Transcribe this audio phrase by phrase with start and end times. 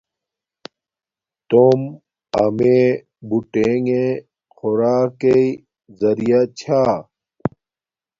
[1.49, 1.81] توم
[2.43, 2.83] امیے
[3.27, 4.05] بوٹیݣے
[4.55, 5.41] خوراکݵ
[5.99, 6.83] زریعہ چھا